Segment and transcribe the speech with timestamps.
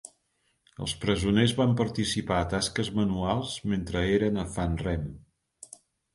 [0.85, 5.07] Els presoners van participar a tasques manuals mentre eren a Fannrem.